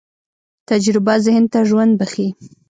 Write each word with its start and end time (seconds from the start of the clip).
تجربه 0.69 1.13
ذهن 1.25 1.43
ته 1.51 1.59
ژوند 1.69 1.91
بښي. 1.99 2.27